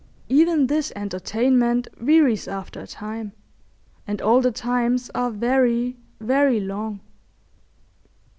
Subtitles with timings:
[0.29, 3.33] Even this entertainment wearies after a time;
[4.07, 7.01] and all the times are very, very long.